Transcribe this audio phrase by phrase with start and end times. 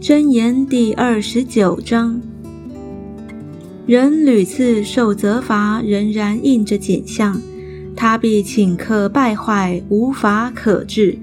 [0.00, 2.18] 箴言第二十九章：
[3.84, 7.38] 人屡次受责罚，仍然印着景象，
[7.94, 11.18] 他必顷刻败坏，无法可治。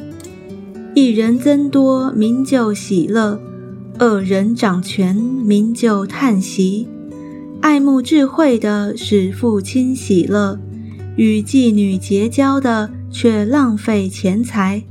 [0.94, 3.40] 一人增多，民就喜乐；
[3.98, 6.88] 二人掌权，民就叹息。
[7.62, 10.56] 爱慕智慧的，使父亲喜乐；
[11.16, 14.84] 与妓女结交的，却浪费钱财。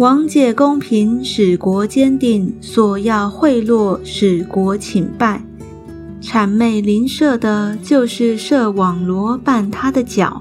[0.00, 5.44] 王借公平，使国坚定；索要贿赂，使国请拜。
[6.22, 10.40] 谄媚邻舍的，就是设网罗绊他的脚；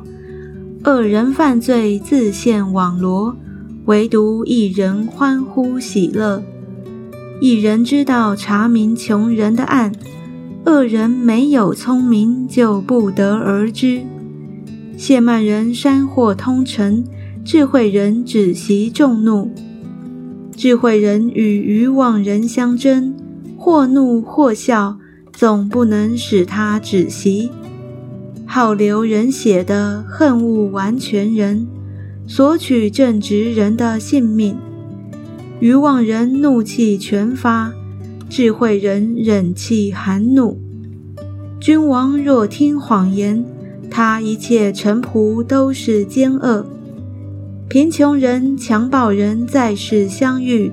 [0.86, 3.36] 恶人犯罪，自陷网罗；
[3.84, 6.42] 唯独一人欢呼喜乐。
[7.42, 9.92] 一人知道查明穷人的案，
[10.68, 14.04] 恶人没有聪明，就不得而知。
[14.96, 17.04] 谢曼人山货通城。
[17.46, 19.50] 智慧人止息众怒，
[20.56, 23.16] 智慧人与愚妄人相争，
[23.58, 24.98] 或怒或笑，
[25.32, 27.50] 总不能使他止息。
[28.46, 31.66] 好流人血的恨恶完全人，
[32.28, 34.56] 索取正直人的性命。
[35.60, 37.74] 愚妄人怒气全发，
[38.30, 40.60] 智慧人忍气含怒。
[41.60, 43.44] 君王若听谎言，
[43.90, 46.66] 他一切臣仆都是奸恶。
[47.70, 50.72] 贫穷人、强暴人在世相遇，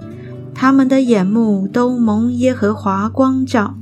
[0.54, 3.74] 他们的眼目都蒙耶和华光照。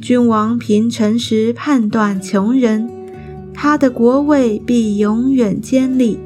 [0.00, 2.88] 君王凭诚实判断穷人，
[3.52, 6.20] 他的国位必永远坚立。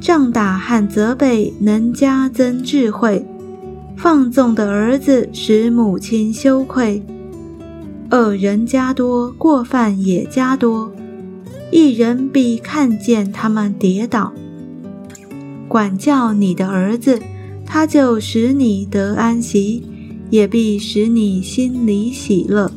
[0.00, 3.26] 仗打和责备能加增智慧，
[3.96, 7.02] 放纵的儿子使母亲羞愧。
[8.12, 10.92] 恶人加多，过犯也加多，
[11.72, 14.32] 一人必看见他们跌倒。
[15.74, 17.20] 管教你的儿子，
[17.66, 19.82] 他就使你得安息，
[20.30, 22.70] 也必使你心里喜乐。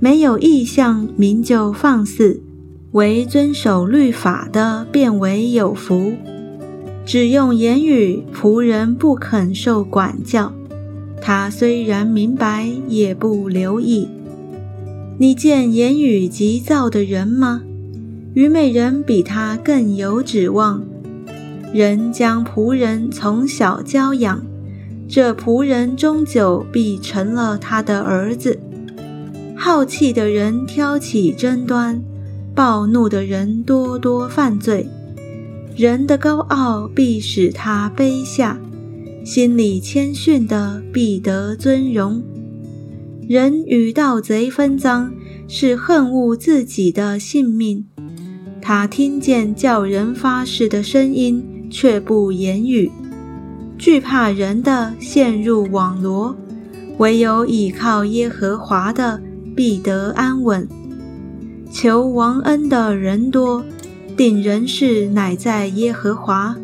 [0.00, 2.40] 没有意向，民就放肆；
[2.90, 6.14] 唯遵守律法的，变为有福。
[7.04, 10.52] 只用言语，仆人不肯受管教。
[11.22, 14.08] 他虽然明白，也不留意。
[15.18, 17.62] 你见言语急躁的人吗？
[18.34, 20.82] 愚昧人比他更有指望。
[21.76, 24.42] 人将仆人从小教养，
[25.06, 28.58] 这仆人终究必成了他的儿子。
[29.54, 32.02] 好气的人挑起争端，
[32.54, 34.88] 暴怒的人多多犯罪。
[35.76, 38.58] 人的高傲必使他卑下，
[39.22, 42.22] 心里谦逊的必得尊荣。
[43.28, 45.12] 人与盗贼分赃，
[45.46, 47.84] 是恨恶自己的性命。
[48.62, 51.44] 他听见叫人发誓的声音。
[51.70, 52.90] 却不言语，
[53.78, 56.36] 惧怕人的陷入网罗，
[56.98, 59.20] 唯有倚靠耶和华的
[59.54, 60.66] 必得安稳。
[61.70, 63.64] 求王恩的人多，
[64.16, 66.56] 定人事乃在耶和华。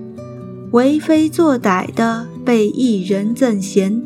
[0.70, 4.02] 为非作歹的被一人憎嫌，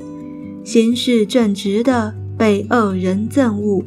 [0.64, 3.84] 行事正直的被恶人憎恶。